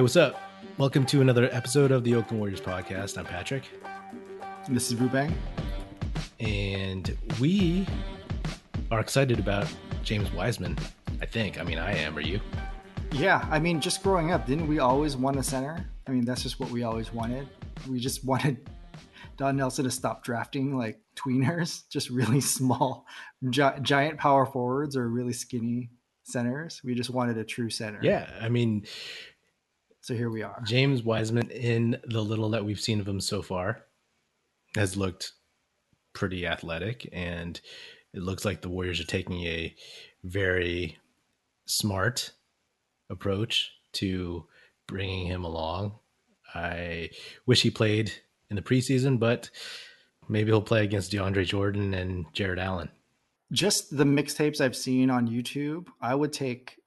[0.00, 0.40] Hey, what's up?
[0.78, 3.18] Welcome to another episode of the Oakland Warriors podcast.
[3.18, 3.64] I'm Patrick.
[4.64, 5.30] And this is Rubang.
[6.40, 7.86] And we
[8.90, 9.70] are excited about
[10.02, 10.78] James Wiseman.
[11.20, 11.60] I think.
[11.60, 12.16] I mean, I am.
[12.16, 12.40] Are you?
[13.12, 13.46] Yeah.
[13.50, 15.86] I mean, just growing up, didn't we always want a center?
[16.06, 17.46] I mean, that's just what we always wanted.
[17.86, 18.70] We just wanted
[19.36, 23.04] Don Nelson to stop drafting like tweeners, just really small,
[23.50, 25.90] gi- giant power forwards or really skinny
[26.22, 26.80] centers.
[26.82, 28.00] We just wanted a true center.
[28.02, 28.30] Yeah.
[28.40, 28.86] I mean,
[30.10, 30.60] so here we are.
[30.66, 33.84] James Wiseman, in the little that we've seen of him so far,
[34.74, 35.34] has looked
[36.14, 37.60] pretty athletic, and
[38.12, 39.72] it looks like the Warriors are taking a
[40.24, 40.98] very
[41.66, 42.32] smart
[43.08, 44.46] approach to
[44.88, 45.92] bringing him along.
[46.56, 47.10] I
[47.46, 48.10] wish he played
[48.48, 49.48] in the preseason, but
[50.28, 52.88] maybe he'll play against DeAndre Jordan and Jarrett Allen.
[53.52, 56.78] Just the mixtapes I've seen on YouTube, I would take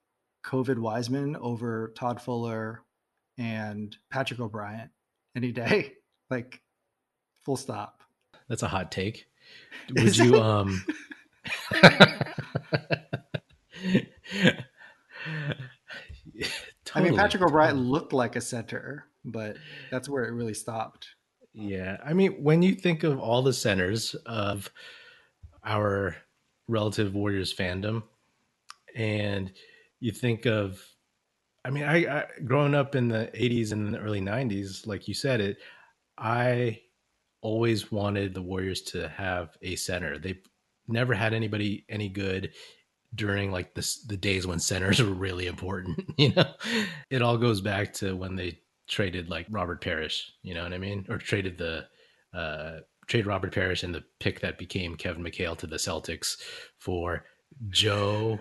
[0.44, 2.83] COVID Wiseman over Todd Fuller,
[3.38, 4.90] and Patrick O'Brien
[5.36, 5.94] any day.
[6.30, 6.62] Like
[7.44, 8.02] full stop.
[8.48, 9.28] That's a hot take.
[9.96, 10.84] Would you um
[11.72, 12.16] totally.
[16.96, 19.58] I mean Patrick O'Brien looked like a center, but
[19.92, 21.10] that's where it really stopped.
[21.54, 21.98] Yeah.
[22.04, 24.72] I mean, when you think of all the centers of
[25.64, 26.16] our
[26.68, 28.04] relative Warriors fandom
[28.96, 29.52] and
[30.00, 30.84] you think of
[31.66, 35.14] I mean, I, I growing up in the '80s and the early '90s, like you
[35.14, 35.58] said, it.
[36.18, 36.82] I
[37.42, 40.18] always wanted the Warriors to have a center.
[40.18, 40.40] They
[40.88, 42.52] never had anybody any good
[43.16, 46.00] during like the the days when centers were really important.
[46.18, 46.54] You know,
[47.10, 50.32] it all goes back to when they traded like Robert Parish.
[50.42, 51.06] You know what I mean?
[51.10, 51.86] Or traded the
[52.34, 56.38] uh, trade Robert Parish and the pick that became Kevin McHale to the Celtics
[56.78, 57.26] for
[57.70, 58.40] Joe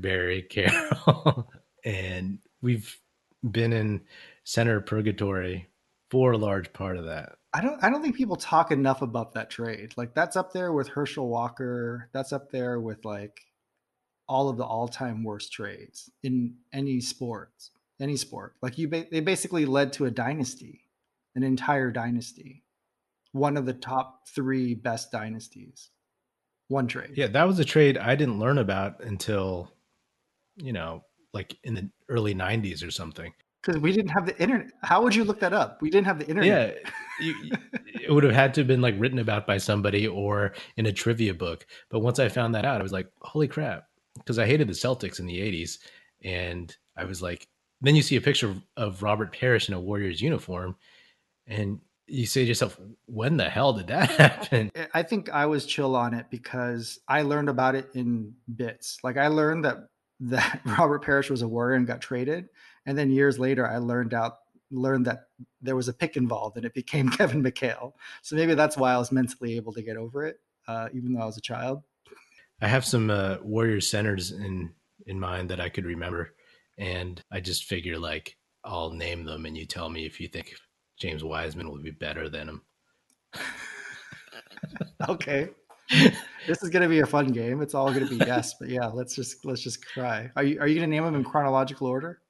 [0.00, 1.48] Barry Carroll
[1.84, 2.98] and we've
[3.48, 4.02] been in
[4.44, 5.68] center purgatory
[6.10, 7.36] for a large part of that.
[7.52, 9.92] I don't I don't think people talk enough about that trade.
[9.96, 12.08] Like that's up there with Herschel Walker.
[12.12, 13.40] That's up there with like
[14.28, 17.70] all of the all-time worst trades in any sports,
[18.00, 18.54] any sport.
[18.62, 20.82] Like you ba- they basically led to a dynasty,
[21.34, 22.62] an entire dynasty.
[23.32, 25.90] One of the top 3 best dynasties.
[26.68, 27.12] One trade.
[27.14, 29.72] Yeah, that was a trade I didn't learn about until
[30.56, 33.32] you know, like in the early 90s or something.
[33.62, 35.80] Because we didn't have the internet how would you look that up?
[35.80, 36.82] We didn't have the internet.
[36.84, 36.90] Yeah
[37.22, 37.34] you,
[38.02, 40.92] it would have had to have been like written about by somebody or in a
[40.92, 41.66] trivia book.
[41.88, 43.86] But once i found that out i was like holy crap.
[44.16, 45.78] Because i hated the celtics in the 80s
[46.24, 47.48] and i was like
[47.80, 50.76] then you see a picture of, robert parish in a warriors uniform
[51.46, 54.10] and you say to yourself when the hell did that
[54.50, 54.70] happen?
[54.92, 58.98] I think i was chill on it because i learned about it in bits.
[59.02, 59.88] Like i learned that
[60.22, 62.48] that Robert Parish was a warrior and got traded.
[62.86, 64.38] And then years later, I learned out
[64.70, 65.26] learned that
[65.60, 67.92] there was a pick involved, and it became Kevin McHale.
[68.22, 71.20] So maybe that's why I was mentally able to get over it, uh, even though
[71.20, 71.82] I was a child.
[72.60, 74.72] I have some uh, Warriors centers in
[75.06, 76.34] in mind that I could remember,
[76.78, 80.54] and I just figure like I'll name them, and you tell me if you think
[80.98, 82.62] James Wiseman will be better than him.
[85.08, 85.48] okay
[86.46, 87.62] this is gonna be a fun game.
[87.62, 90.30] It's all gonna be yes, but yeah, let's just let's just cry.
[90.36, 92.20] Are you are you gonna name them in chronological order?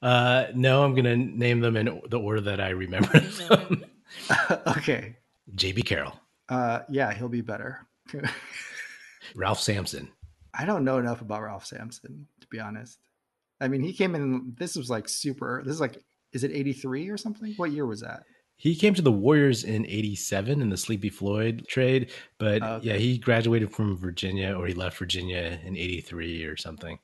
[0.00, 3.84] Uh, no, I'm gonna name them in the order that I remember them.
[4.66, 5.16] okay.
[5.54, 6.18] JB Carroll.
[6.48, 7.86] Uh, yeah, he'll be better.
[9.34, 10.08] Ralph Sampson.
[10.54, 12.98] I don't know enough about Ralph Sampson to be honest.
[13.60, 14.54] I mean, he came in.
[14.58, 15.62] This was like super.
[15.64, 15.98] This is like,
[16.32, 17.54] is it 83 or something?
[17.56, 18.22] What year was that?
[18.58, 22.88] He came to the Warriors in 87 in the Sleepy Floyd trade, but oh, okay.
[22.88, 26.98] yeah, he graduated from Virginia or he left Virginia in 83 or something.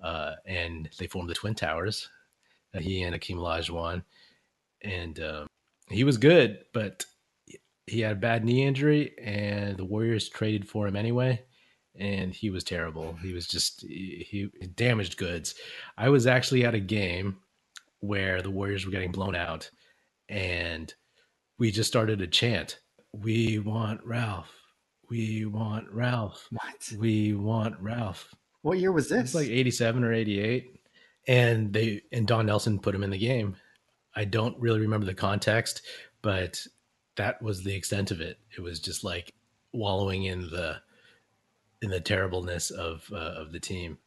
[0.00, 2.08] Uh, and they formed the Twin Towers.
[2.72, 4.04] Uh, he and Akeem Olajuwon.
[4.82, 5.46] And um,
[5.88, 7.04] he was good, but
[7.88, 11.42] he had a bad knee injury, and the Warriors traded for him anyway.
[11.98, 13.14] And he was terrible.
[13.14, 15.56] He was just, he, he damaged goods.
[15.98, 17.38] I was actually at a game
[17.98, 19.68] where the Warriors were getting blown out
[20.32, 20.94] and
[21.58, 22.80] we just started a chant
[23.12, 24.50] we want ralph.
[25.10, 26.48] We want ralph.
[26.50, 26.92] What?
[26.98, 28.34] We want ralph.
[28.62, 30.80] What year was this it's like 87 or 88
[31.28, 33.56] and they and don nelson put him in the game.
[34.14, 35.82] I don't really remember the context
[36.22, 36.64] but
[37.16, 38.38] that was the extent of it.
[38.56, 39.34] It was just like
[39.72, 40.80] wallowing in the
[41.82, 43.98] in the terribleness of uh, of the team.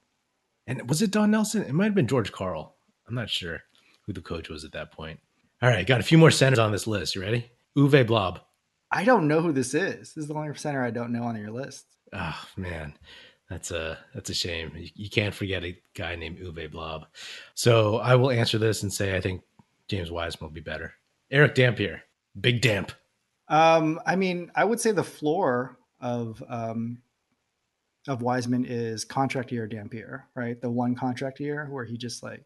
[0.66, 1.64] And was it don nelson?
[1.64, 2.76] It might have been George Karl.
[3.08, 3.62] i'm not sure
[4.06, 5.20] who the coach was at that point
[5.66, 7.16] all right, got a few more centers on this list.
[7.16, 7.50] You ready?
[7.76, 8.40] Uwe Blab.
[8.92, 10.14] I don't know who this is.
[10.14, 11.86] This is the only center I don't know on your list.
[12.14, 12.94] Oh man,
[13.50, 14.74] that's a that's a shame.
[14.76, 17.08] You, you can't forget a guy named Uwe Blab.
[17.56, 19.42] So I will answer this and say I think
[19.88, 20.94] James Wiseman will be better.
[21.32, 22.04] Erick Dampier,
[22.40, 22.92] big damp.
[23.48, 27.00] Um, I mean, I would say the floor of um,
[28.08, 30.62] of Wiseman is contract year Dampier, right?
[30.62, 32.46] The one contract year where he just like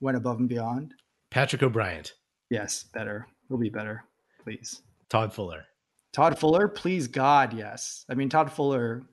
[0.00, 0.94] went above and beyond.
[1.30, 2.04] Patrick O'Brien.
[2.52, 3.26] Yes, better.
[3.48, 4.04] He'll be better,
[4.44, 4.82] please.
[5.08, 5.64] Todd Fuller.
[6.12, 8.04] Todd Fuller, please God, yes.
[8.10, 9.04] I mean Todd Fuller.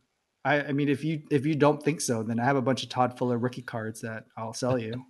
[0.43, 2.83] I, I mean if you if you don't think so, then I have a bunch
[2.83, 5.05] of Todd Fuller rookie cards that I'll sell you.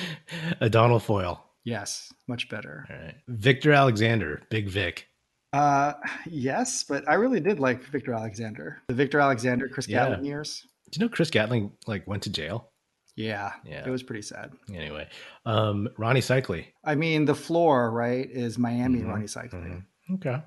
[0.62, 1.44] Adonal Foyle.
[1.64, 2.86] Yes, much better.
[2.88, 3.14] All right.
[3.28, 5.06] Victor Alexander, Big Vic.
[5.52, 5.92] Uh,
[6.26, 8.80] yes, but I really did like Victor Alexander.
[8.88, 10.08] The Victor Alexander, Chris Yeah.
[10.08, 10.66] Gatling years.
[10.90, 12.70] Do you know Chris Gatling like went to jail?
[13.16, 13.86] Yeah, Yeah.
[13.86, 14.52] it was pretty sad.
[14.74, 15.08] Anyway,
[15.46, 16.66] um, Rony Seikaly.
[16.84, 19.82] I mean, the floor, right, is Miami Mhm, Rony Seikaly.
[20.14, 20.42] Okay.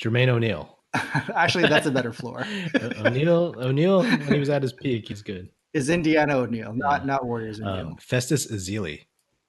[0.00, 0.78] Jermaine O'Neal.
[1.34, 2.44] Actually, that's a better floor.
[3.04, 3.54] O'Neal.
[3.58, 4.02] O'Neal.
[4.02, 5.48] When he was at his peak, he's good.
[5.72, 7.06] Is Indiana O'Neal, not Yeah.
[7.06, 7.86] not Warriors O'Neal.
[7.88, 9.00] Um, Festus Ezeli.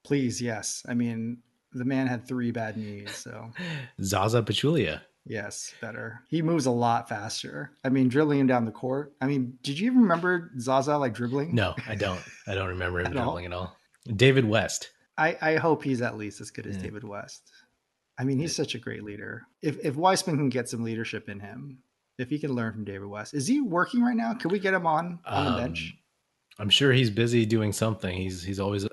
[0.03, 0.83] Please, yes.
[0.87, 1.39] I mean,
[1.73, 3.51] the man had three bad knees, so
[4.01, 5.01] Zaza Pachulia.
[5.27, 6.21] Yes, better.
[6.29, 7.71] He moves a lot faster.
[7.83, 9.13] I mean, dribbling him down the court.
[9.19, 11.55] I mean, did you even remember Zaza like dribbling?
[11.55, 12.19] No, I don't.
[12.47, 13.23] I don't remember him At all?
[13.23, 13.75] dribbling at all.
[14.15, 14.91] David West.
[15.17, 16.83] I, I hope he's at least as good as Yeah.
[16.83, 17.49] David West.
[18.19, 19.43] I mean, he's such a great leader.
[19.61, 21.79] If if Wiseman can get some leadership in him,
[22.17, 24.33] if he can learn from David West, is he working right now?
[24.35, 25.95] Can we get him on on the Um, bench?
[26.59, 28.15] I'm sure he's busy doing something.
[28.15, 28.87] He's he's always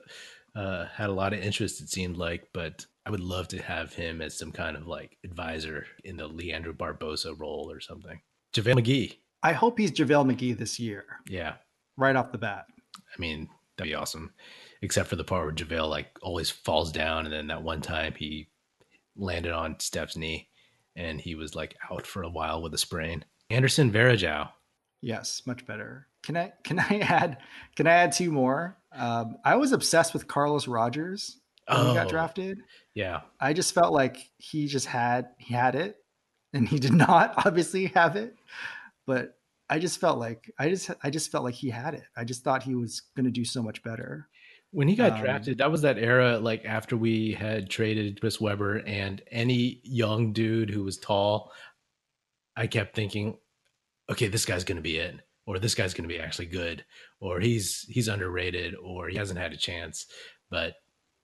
[0.57, 1.81] uh, had a lot of interest.
[1.83, 5.19] It seemed like, but I would love to have him as some kind of like
[5.25, 8.21] advisor in the Leandro Barbosa role or something.
[8.55, 9.17] JaVale McGee.
[9.43, 11.55] I hope he's JaVale McGee this year, Yeah,
[11.97, 12.67] right off the bat.
[12.97, 14.33] I mean that'd be awesome.
[14.83, 18.15] Except for the part where JaVale like always falls down, and then that one time
[18.17, 18.49] he
[19.17, 20.49] landed on Steph's knee,
[20.97, 23.25] and he was like out for a while with a sprain.
[23.51, 24.49] Anderson Varejao.
[25.01, 26.07] Yes, much better.
[26.23, 27.39] Can I can I add
[27.75, 28.77] can I add two more?
[28.95, 31.39] Um, I was obsessed with Carlos Rogers
[31.69, 32.11] when he got Oh.
[32.11, 32.59] drafted.
[32.95, 35.97] Yeah, I just felt like he just had he had it,
[36.53, 38.35] and he did not obviously have it.
[39.07, 39.39] But
[39.69, 42.05] I just felt like I just I just felt like he had it.
[42.17, 44.29] I just thought he was going to do so much better.
[44.71, 48.41] When he got Um, drafted, that was that era like after we had traded Chris
[48.41, 51.53] Webber and any young dude who was tall,
[52.57, 53.37] I kept thinking,
[54.11, 55.17] okay, this guy's going to be it
[55.47, 56.85] or this guy's going to be actually good
[57.21, 60.07] or he's he's underrated or he hasn't had a chance.
[60.51, 60.75] But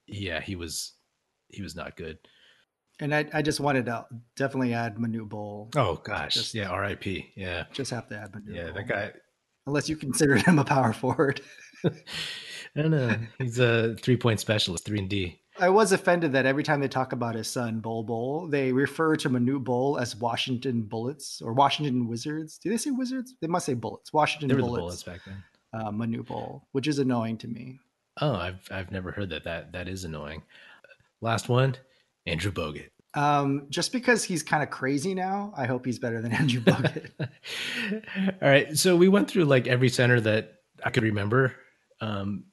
[0.08, 0.92] yeah, he was
[1.48, 2.18] he was not good.
[3.00, 5.70] And I, I just wanted to definitely add Manute Bol.
[5.76, 6.34] Oh gosh.
[6.34, 7.06] Just- yeah, RIP.
[7.36, 7.64] Yeah.
[7.72, 8.54] Just have to add Manute.
[8.54, 8.74] Yeah, Bol.
[8.74, 9.12] that guy
[9.68, 11.42] Unless you consider him a power forward.
[11.84, 11.90] I
[12.74, 13.16] don't know.
[13.38, 15.40] He's a three-point specialist, 3 and D.
[15.60, 19.14] I was offended that every time they talk about his son, Bol Bol, they refer
[19.16, 22.56] to Manute Bol as Washington Bullets or Washington Wizards.
[22.58, 23.34] Do they say Wizards?
[23.42, 24.10] They must say Bullets.
[24.12, 25.36] Washington They were the Bullets, bullets back
[25.72, 26.16] then.
[26.18, 27.78] uh, Bol, which is annoying to me.
[28.20, 29.44] Oh, I've I've never heard that.
[29.44, 30.42] That that is annoying.
[31.20, 31.76] Last one,
[32.26, 32.90] Andrew Bogut.
[33.14, 37.10] Um, just because he's kind of crazy now, I hope he's better than Andrew Bogut.
[38.42, 40.54] All right, so we went through like every center that
[40.84, 41.54] I could remember
[42.00, 42.44] um,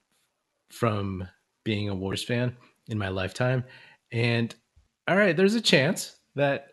[0.70, 1.28] from
[1.64, 2.56] being a Warriors fan
[2.88, 3.64] in my lifetime,
[4.12, 4.54] and
[5.08, 6.68] all right, there's a chance that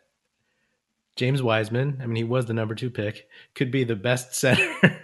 [1.15, 4.99] James Wiseman, I mean, he was the number two pick, could be the best center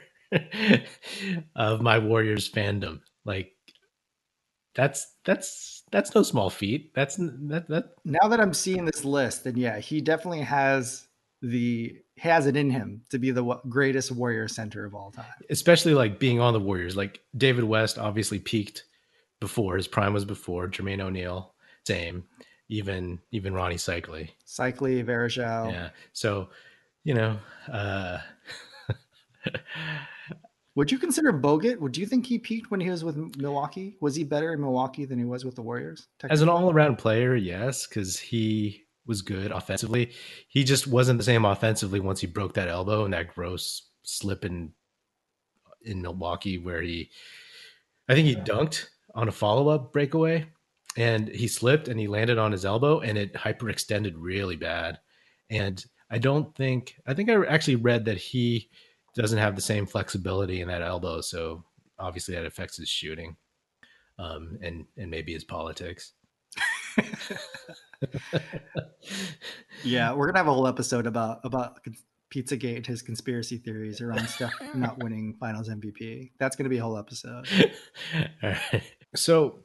[1.56, 3.02] of my Warriors fandom.
[3.26, 3.52] Like
[4.75, 6.94] that's that's that's no small feat.
[6.94, 11.07] That's that that now that I'm seeing this list, then yeah, he definitely has
[11.42, 15.26] the has it in him to be the greatest Warrior center of all time.
[15.49, 16.95] especially like being on the Warriors.
[16.95, 18.83] Like David West obviously peaked
[19.40, 21.54] before his prime was before Jermaine O'Neal,
[21.85, 22.26] same.
[22.68, 25.71] Even even Rony Seikaly, Seikaly, Varejao.
[25.71, 25.90] yeah.
[26.14, 26.49] So,
[27.04, 27.38] you know,
[27.71, 28.19] uh,
[30.80, 31.78] Would you consider Bogut?
[31.80, 33.98] Would you think he peaked when he was with Milwaukee?
[34.00, 36.07] Was he better in Milwaukee than he was with the Warriors?
[36.30, 40.14] as an all-around player, yes, because he was good offensively.
[40.48, 44.45] He just wasn't the same offensively once he broke that elbow and that gross slip
[44.45, 44.71] in
[45.83, 47.09] in Milwaukee where he,
[48.07, 50.45] I think he dunked on a follow-up breakaway
[50.95, 54.98] and he slipped and he landed on his elbow and it hyperextended really bad.
[55.50, 58.69] And I don't think I think I actually read that he
[59.16, 61.63] doesn't have the same flexibility in that elbow, so
[61.97, 63.35] obviously that affects his shooting,
[64.18, 66.13] um, and and maybe his politics.
[69.83, 71.80] Yeah, we're gonna have a whole episode about about
[72.33, 76.31] Pizzagate and his conspiracy theories around Steph not winning Finals MVP.
[76.39, 77.47] That's gonna be a whole episode.
[78.44, 78.83] All right.
[79.16, 79.59] So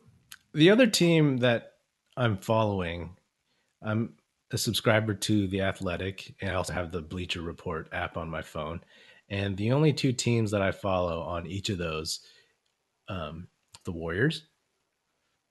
[0.53, 1.73] the other team that
[2.17, 3.17] I'm following,
[3.83, 4.15] I'm
[4.53, 8.43] a subscriber to the Athletic, and I also have the Bleacher Report app on my
[8.43, 8.81] phone.
[9.29, 12.21] And the only two teams that I follow on each of those,
[13.09, 13.49] um,
[13.85, 14.47] the Warriors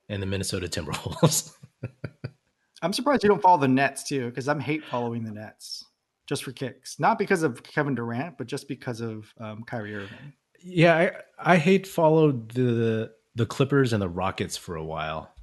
[0.10, 1.56] and the Minnesota Timberwolves.
[2.82, 5.86] I'm surprised you don't follow the Nets too, because I'm hate following the Nets
[6.27, 7.00] just for kicks.
[7.00, 10.34] Not because of Kevin Durant, but just because of um, Kyrie Irving.
[10.60, 15.34] Yeah, I, I hate followed the the Clippers and the Rockets for a while.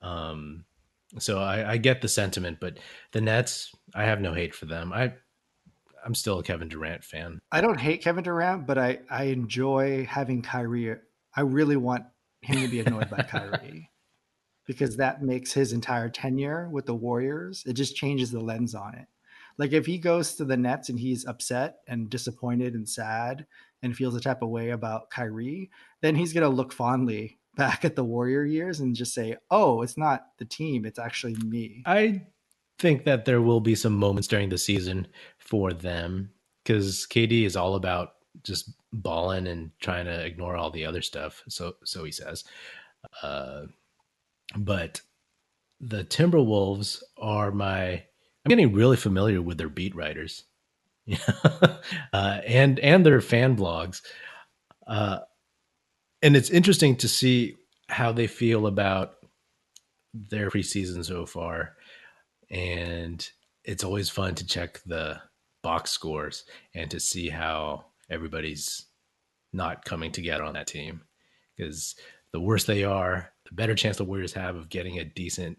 [0.00, 0.64] Um,
[1.18, 2.78] so I, I get the sentiment, but
[3.12, 4.92] the Nets, I have no hate for them.
[4.92, 5.12] I
[6.04, 7.40] I'm still a Kevin Durant fan.
[7.52, 10.96] I don't hate Kevin Durant, but I I enjoy having Kyrie.
[11.34, 12.04] I really want
[12.42, 13.90] him to be annoyed by Kyrie
[14.66, 17.64] because that makes his entire tenure with the Warriors.
[17.66, 19.06] It just changes the lens on it.
[19.58, 23.46] Like if he goes to the Nets and he's upset and disappointed and sad
[23.82, 27.96] and feels a type of way about Kyrie, then he's gonna look fondly back at
[27.96, 32.22] the Warrior years and just say, "Oh, it's not the team; it's actually me." I
[32.78, 35.06] think that there will be some moments during the season
[35.50, 36.30] for them
[36.62, 41.42] because KD is all about just balling and trying to ignore all the other stuff.
[41.48, 42.44] So, so he says.
[43.22, 43.62] Uh,
[44.56, 45.00] but
[45.80, 48.04] the Timberwolves are my.
[48.44, 50.44] I'm getting really familiar with their beat writers,
[52.12, 54.00] uh, and and their fan blogs.
[54.86, 55.18] Uh,
[56.22, 57.56] and it's interesting to see
[57.88, 59.14] how they feel about
[60.14, 61.76] their preseason so far.
[62.50, 63.26] And
[63.64, 65.20] it's always fun to check the
[65.62, 68.86] box scores and to see how everybody's
[69.52, 71.02] not coming together on that team.
[71.56, 71.94] Because
[72.32, 75.58] the worse they are, the better chance the Warriors have of getting a decent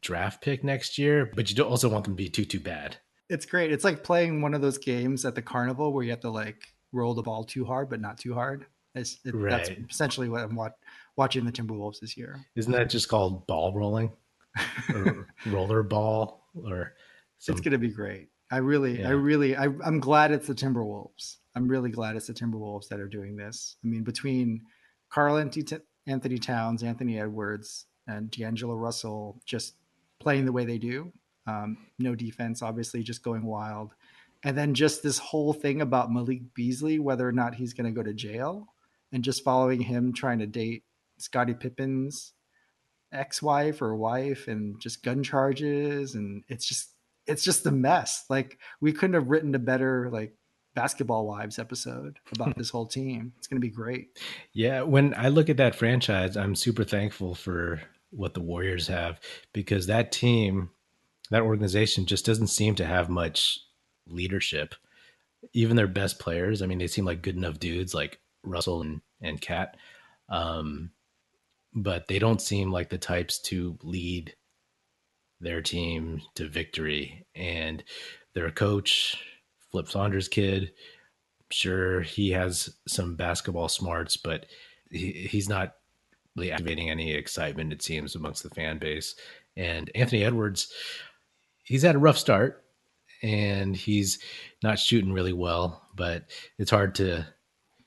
[0.00, 1.30] draft pick next year.
[1.34, 2.96] But you don't also want them to be too too bad.
[3.28, 3.72] It's great.
[3.72, 6.66] It's like playing one of those games at the carnival where you have to like
[6.92, 8.66] roll the ball too hard but not too hard.
[8.94, 9.50] It's, it, right.
[9.50, 10.76] That's essentially what I'm wat-
[11.16, 12.44] watching the Timberwolves this year.
[12.56, 14.10] Isn't that just called ball rolling
[14.94, 16.94] or roller ball or?
[17.38, 17.54] Some...
[17.54, 18.29] It's going to be great.
[18.50, 19.08] I really, yeah.
[19.08, 21.36] I really, I, I'm glad it's the Timberwolves.
[21.54, 23.76] I'm really glad it's the Timberwolves that are doing this.
[23.84, 24.62] I mean, between
[25.08, 29.74] Karl Anthony Towns, Anthony Edwards, and D'Angelo Russell just
[30.18, 31.12] playing the way they do,
[31.46, 33.94] um, no defense, obviously, just going wild.
[34.42, 37.96] And then just this whole thing about Malik Beasley, whether or not he's going to
[37.96, 38.68] go to jail
[39.12, 40.84] and just following him trying to date
[41.18, 42.32] Scottie Pippen's
[43.12, 46.90] ex-wife or wife and just gun charges and it's just
[47.30, 48.24] it's just a mess.
[48.28, 50.34] Like we couldn't have written a better like
[50.74, 53.32] basketball wives episode about this whole team.
[53.38, 54.18] It's going to be great.
[54.52, 59.20] Yeah, when I look at that franchise, I'm super thankful for what the Warriors have
[59.52, 60.70] because that team,
[61.30, 63.58] that organization just doesn't seem to have much
[64.06, 64.74] leadership.
[65.52, 69.00] Even their best players, I mean, they seem like good enough dudes like Russell and
[69.22, 69.76] and KAT,
[70.28, 70.90] um,
[71.74, 74.34] but they don't seem like the types to lead
[75.40, 77.26] their team to victory.
[77.34, 77.82] And
[78.34, 79.16] their coach,
[79.70, 80.72] Flip Saunders kid,
[81.50, 84.46] sure he has some basketball smarts, but
[84.90, 85.74] he, he's not
[86.36, 87.72] really activating any excitement.
[87.72, 89.14] It seems amongst the fan base.
[89.56, 90.72] And Anthony Edwards,
[91.64, 92.64] he's had a rough start
[93.22, 94.18] and he's
[94.62, 97.26] not shooting really well, but it's hard to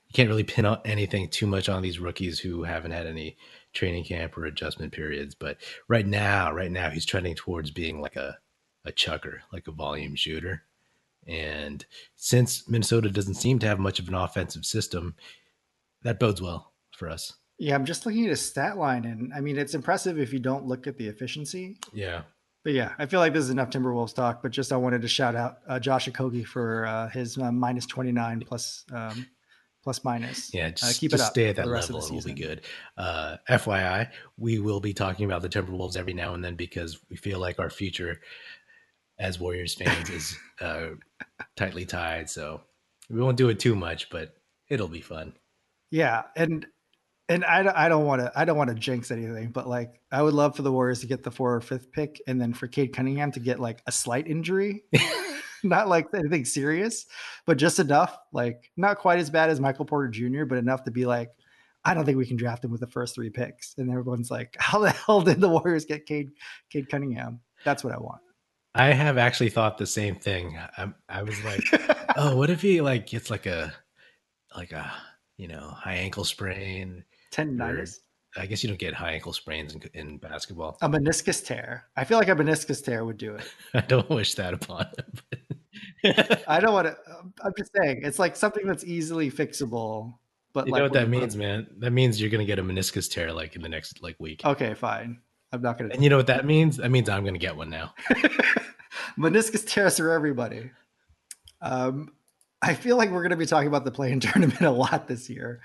[0.06, 3.36] you can't really pin anything too much on these rookies who haven't had any
[3.74, 5.34] training camp or adjustment periods.
[5.34, 8.38] But right now, right now, he's trending towards being like a,
[8.84, 10.62] a chucker, like a volume shooter.
[11.26, 11.84] And
[12.16, 15.14] since Minnesota doesn't seem to have much of an offensive system,
[16.02, 17.34] that bodes well for us.
[17.58, 20.40] Yeah, I'm just looking at his stat line, and I mean, it's impressive if you
[20.40, 21.78] don't look at the efficiency.
[21.92, 22.22] Yeah.
[22.64, 24.42] But yeah, I feel like this is enough Timberwolves talk.
[24.42, 27.86] But just I wanted to shout out uh, Josh Okogie for uh, his uh, minus
[27.86, 29.26] 29 plus um,
[29.84, 30.52] plus minus.
[30.52, 32.02] Yeah, uh, just, uh, keep just it up stay at that level.
[32.02, 32.62] It will be good.
[32.96, 37.16] Uh, FYI, we will be talking about the Timberwolves every now and then because we
[37.16, 38.20] feel like our future
[39.18, 40.88] as Warriors fans is uh,
[41.54, 42.28] tightly tied.
[42.28, 42.62] So
[43.08, 44.34] we won't do it too much, but
[44.68, 45.34] it'll be fun.
[45.90, 46.66] Yeah, and
[47.28, 50.22] and I, I don't want to I don't want to jinx anything, but like I
[50.22, 52.66] would love for the Warriors to get the four or fifth pick, and then for
[52.66, 54.84] Cade Cunningham to get like a slight injury.
[55.64, 57.06] not like anything serious,
[57.46, 60.90] but just enough, like not quite as bad as Michael Porter Jr., but enough to
[60.90, 61.30] be like,
[61.84, 63.74] I don't think we can draft him with the first three picks.
[63.76, 66.30] And everyone's like, how the hell did the Warriors get Cade,
[66.70, 67.40] Cade Cunningham?
[67.64, 68.20] That's what I want.
[68.74, 70.58] I have actually thought the same thing.
[70.76, 71.62] I, I was like,
[72.16, 73.72] oh, what if he like gets like a,
[74.56, 74.92] like a,
[75.36, 77.98] you know, high ankle sprain, tendonitis.
[78.36, 80.76] I guess you don't get high ankle sprains in, in, basketball.
[80.82, 81.84] A meniscus tear.
[81.96, 83.44] I feel like a meniscus tear would do it.
[83.74, 84.86] I don't wish that upon
[86.02, 86.14] him.
[86.48, 86.96] I don't want to.
[87.42, 90.14] I'm just saying, it's like something that's easily fixable.
[90.52, 91.66] But you like know what that means, man?
[91.78, 94.44] That means you're gonna get a meniscus tear like in the next like week.
[94.44, 95.18] Okay, fine.
[95.52, 95.92] I'm not gonna.
[95.92, 96.76] And you know what that means?
[96.76, 97.94] That means I'm gonna get one now.
[99.18, 100.70] meniscus tears are everybody.
[101.60, 102.12] Um,
[102.62, 105.28] I feel like we're going to be talking about the play-in tournament a lot this
[105.28, 105.60] year.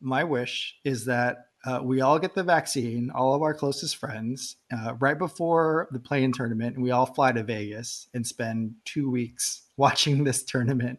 [0.00, 4.56] My wish is that uh, we all get the vaccine, all of our closest friends,
[4.72, 9.10] uh, right before the play-in tournament, and we all fly to Vegas and spend two
[9.10, 10.98] weeks watching this tournament,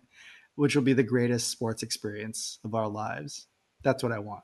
[0.56, 3.48] which will be the greatest sports experience of our lives.
[3.82, 4.44] That's what I want.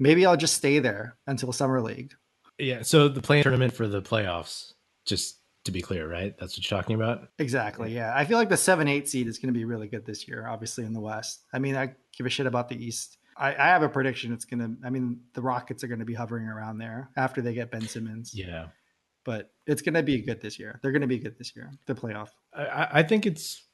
[0.00, 2.14] Maybe I'll just stay there until summer league.
[2.58, 2.82] Yeah.
[2.82, 4.72] So the play-in tournament for the playoffs,
[5.06, 6.36] just to be clear, right?
[6.38, 7.28] That's what you're talking about.
[7.38, 7.94] Exactly.
[7.94, 8.12] Yeah.
[8.14, 10.46] I feel like the seven eight seed is going to be really good this year.
[10.48, 11.44] Obviously in the West.
[11.52, 13.18] I mean, I give a shit about the East.
[13.36, 14.32] I, I have a prediction.
[14.32, 14.86] It's going to.
[14.86, 17.82] I mean, the Rockets are going to be hovering around there after they get Ben
[17.82, 18.32] Simmons.
[18.34, 18.66] Yeah.
[19.24, 20.78] But it's going to be good this year.
[20.82, 21.70] They're going to be good this year.
[21.86, 22.28] The playoff.
[22.54, 23.64] I, I think it's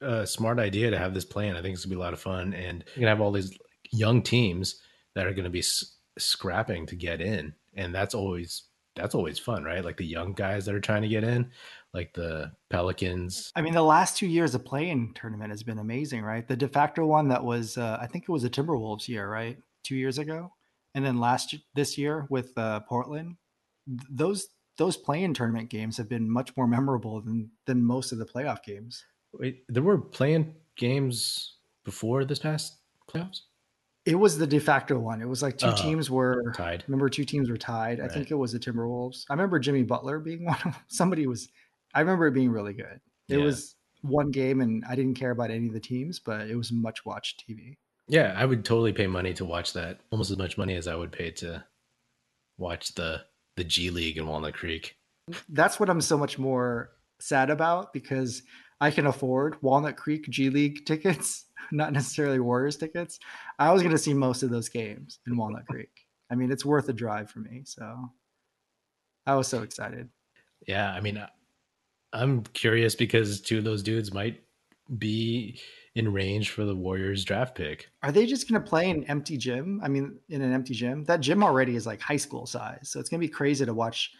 [0.00, 1.56] a smart idea to have this plan.
[1.56, 3.56] I think it's gonna be a lot of fun, and you're gonna have all these
[3.90, 4.80] young teams
[5.14, 8.62] that are gonna be s- scrapping to get in, and that's always
[8.98, 9.84] that's always fun, right?
[9.84, 11.50] Like the young guys that are trying to get in,
[11.94, 13.52] like the Pelicans.
[13.56, 16.46] I mean, the last two years of play-in tournament has been amazing, right?
[16.46, 19.56] The de facto one that was, uh, I think it was a Timberwolves year, right?
[19.84, 20.52] Two years ago,
[20.94, 23.36] and then last this year with uh, Portland,
[23.86, 28.18] th- those those play-in tournament games have been much more memorable than than most of
[28.18, 29.04] the playoff games.
[29.32, 32.76] Wait, there were playing games before this past
[33.10, 33.40] playoffs.
[34.08, 35.20] It was the de facto one.
[35.20, 36.82] It was like two Oh, teams were Tied.
[36.88, 38.00] Remember, two teams were tied.
[38.00, 39.24] I think it was the Timberwolves.
[39.28, 40.56] I remember Jimmy Butler being one.
[40.56, 40.74] Of, them.
[40.86, 41.48] somebody was.
[41.94, 43.00] I remember it being really good.
[43.28, 43.44] It Yeah.
[43.44, 46.72] was one game, and I didn't care about any of the teams, but it was
[46.72, 47.76] much watched TV.
[48.08, 50.00] Yeah, I would totally pay money to watch that.
[50.10, 51.64] Almost as much money as I would pay to
[52.56, 53.22] watch the
[53.56, 54.96] the G League in Walnut Creek.
[55.50, 58.42] That's what I'm so much more sad about because
[58.80, 63.18] I can afford Walnut Creek G League tickets, not necessarily Warriors tickets.
[63.58, 66.06] I was going to see most of those games in Walnut Creek.
[66.30, 67.62] I mean, it's worth a drive for me.
[67.64, 68.10] So
[69.26, 70.08] I was so excited.
[70.66, 71.22] Yeah, I mean,
[72.12, 74.42] I'm curious because two of those dudes might
[74.98, 75.60] be
[75.94, 77.90] in range for the Warriors draft pick.
[78.02, 79.80] Are they just going to play in empty gym?
[79.82, 81.04] I mean, in an empty gym?
[81.04, 82.88] That gym already is like high school size.
[82.90, 84.12] So it's going to be crazy to watch.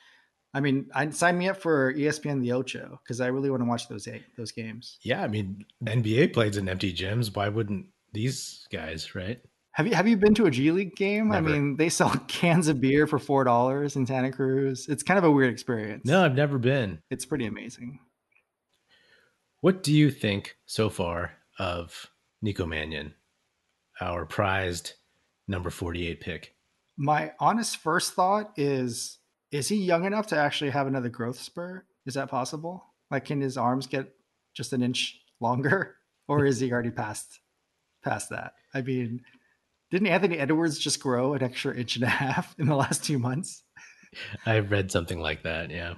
[0.54, 3.68] I mean, I sign me up for ESPN The Ocho because I really want to
[3.68, 4.98] watch those eight, those games.
[5.02, 7.34] Yeah, I mean, NBA plays in empty gyms.
[7.34, 9.40] Why wouldn't these guys, right?
[9.72, 11.28] Have you have you been to a G League game?
[11.28, 11.48] Never.
[11.48, 14.86] I mean, they sell cans of beer for four dollars in Santa Cruz.
[14.88, 16.04] It's kind of a weird experience.
[16.04, 17.00] No, I've never been.
[17.10, 18.00] it's pretty amazing.
[19.60, 22.06] What do you think so far of
[22.42, 23.14] Nico Mannion,
[24.00, 24.94] our prized
[25.48, 26.54] number 48 pick?
[26.96, 29.18] My honest first thought is:
[29.50, 31.86] Is he young enough to actually have another growth spurt?
[32.06, 32.84] Is that possible?
[33.10, 34.12] Like, can his arms get
[34.54, 35.96] just an inch longer,
[36.28, 37.40] or is he already past
[38.02, 38.54] past that?
[38.74, 39.22] I mean,
[39.90, 43.18] didn't Anthony Edwards just grow an extra inch and a half in the last two
[43.18, 43.62] months?
[44.46, 45.70] I've read something like that.
[45.70, 45.94] Yeah.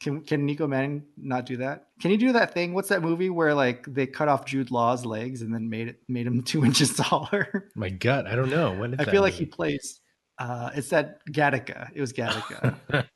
[0.00, 1.88] Can can Nico Mannion not do that?
[2.00, 2.72] Can he do that thing?
[2.72, 6.00] What's that movie where like they cut off Jude Law's legs and then made it
[6.08, 7.70] made him two inches taller?
[7.74, 8.74] My gut, I don't know.
[8.74, 10.00] When did I feel like he plays.
[10.40, 11.90] Uh, it's that Gattaca.
[11.94, 12.74] It was Gattaca.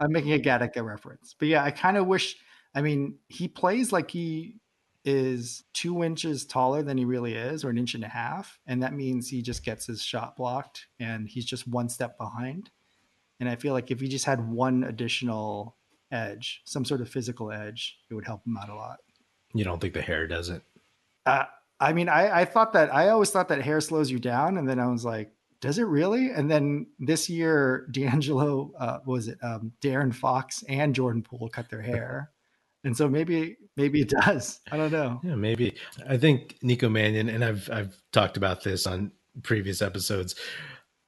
[0.00, 2.36] I'm making a Gattaca reference, but yeah, I kind of wish.
[2.74, 4.56] I mean, he plays like he
[5.02, 8.82] is two inches taller than he really is, or an inch and a half, and
[8.82, 12.70] that means he just gets his shot blocked, and he's just one step behind.
[13.40, 15.76] And I feel like if he just had one additional
[16.12, 18.98] edge, some sort of physical edge, it would help him out a lot.
[19.54, 20.60] you don't think the hair does it?
[21.24, 21.44] Uh,
[21.80, 24.68] I mean, I, I thought that I always thought that hair slows you down, and
[24.68, 26.30] then I was like, does it really?
[26.30, 31.68] And then this year, D'Angelo, uh, was it um, De'Aaron Fox and Jordan Poole cut
[31.70, 32.30] their hair,
[32.84, 34.60] and so maybe maybe it does.
[34.70, 35.20] I don't know.
[35.22, 35.76] Yeah, maybe.
[36.08, 40.34] I think Nico Mannion, and I've I've talked about this on previous episodes.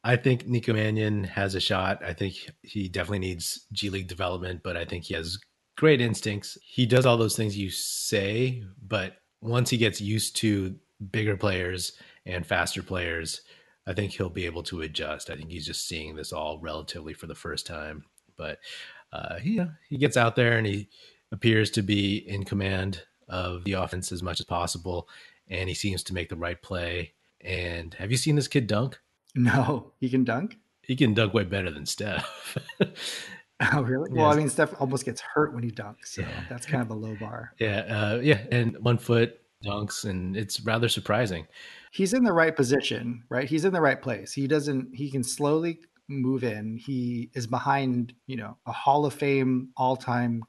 [0.04, 2.02] I think Nico Mannion has a shot.
[2.04, 5.38] I think he definitely needs G League development, but I think he has
[5.76, 6.56] great instincts.
[6.62, 10.76] He does all those things you say, but once he gets used to
[11.10, 11.92] bigger players
[12.26, 13.42] and faster players,
[13.88, 15.30] I think he'll be able to adjust.
[15.30, 18.04] I think he's just seeing this all relatively for the first time.
[18.36, 18.58] But
[19.12, 20.88] uh, he, he gets out there and he
[21.32, 25.08] appears to be in command of the offense as much as possible,
[25.48, 27.14] and he seems to make the right play.
[27.40, 28.98] And have you seen this kid dunk?
[29.34, 30.58] No, he can dunk.
[30.82, 32.56] He can dunk way better than Steph.
[33.72, 34.10] Oh, really?
[34.12, 36.28] Well, I mean, Steph almost gets hurt when he dunks, so Yeah.
[36.48, 37.54] that's kind of a low bar.
[37.58, 41.46] yeah, uh, yeah, and one foot dunks, and it's rather surprising.
[41.90, 43.48] He's in the right position, right?
[43.48, 44.32] He's in the right place.
[44.32, 44.94] He doesn't.
[44.94, 46.76] He can slowly move in.
[46.76, 50.42] He is behind, you know, a Hall of Fame all-time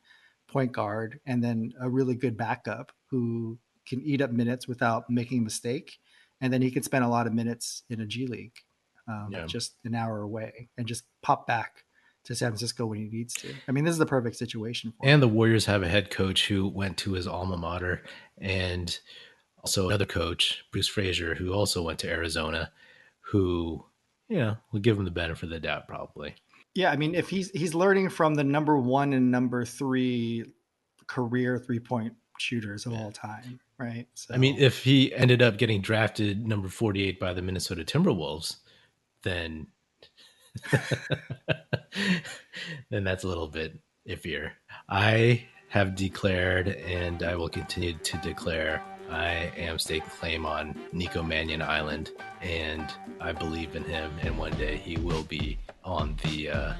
[0.47, 5.39] point guard, and then a really good backup who can eat up minutes without making
[5.39, 5.99] a mistake,
[6.41, 8.57] and then he can spend a lot of minutes in a G League,
[9.07, 9.45] um, Yeah.
[9.45, 11.85] just an hour away, and just pop back
[12.29, 13.53] to San Francisco when he needs to.
[13.67, 15.13] I mean, this is the perfect situation for him.
[15.13, 18.03] And the Warriors have a head coach who went to his alma mater,
[18.37, 18.97] and
[19.63, 22.71] also another coach, Bruce Fraser, who also went to Arizona,
[23.19, 23.83] who
[24.29, 26.35] you know, we'll give him the benefit of the doubt, probably.
[26.75, 30.45] Yeah, I mean, if he's he's learning from the number one and number three
[31.07, 34.07] career three point shooters of all time, right?
[34.13, 34.35] So.
[34.35, 38.57] I mean, if he ended up getting drafted number forty eight by the Minnesota Timberwolves,
[39.23, 39.65] then
[42.89, 44.51] then that's a little bit iffier.
[44.89, 51.23] I have declared, and I will continue to declare, I am staking claim on Nico
[51.23, 54.11] Mannion Island, and I believe in him.
[54.21, 56.73] And one day he will be on the uh,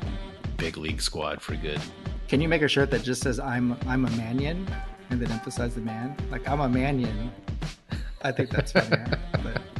[0.57, 1.81] big league squad for good.
[2.27, 4.67] Can you make a shirt that just says "I'm I'm a Mannion"
[5.09, 6.15] and then emphasize the man?
[6.29, 7.31] Like I'm a Mannion.
[8.21, 8.97] I think that's funny.
[9.43, 9.78] but...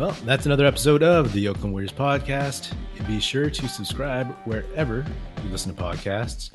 [0.00, 2.72] Well, that's another episode of the Oakland Warriors podcast.
[3.06, 5.04] Be sure to subscribe wherever
[5.44, 6.52] you listen to podcasts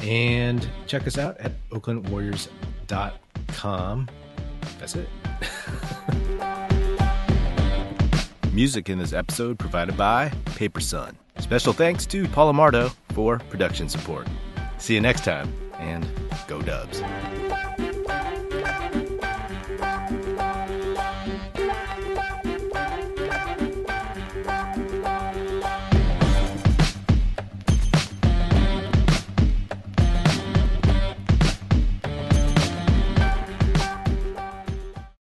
[0.00, 4.08] and check us out at oaklandwarriors.com.
[4.78, 5.06] That's it.
[8.54, 11.14] Music in this episode provided by Paper Sun.
[11.40, 14.26] Special thanks to Paul Amardo for production support.
[14.78, 16.08] See you next time, and
[16.46, 17.02] go Dubs.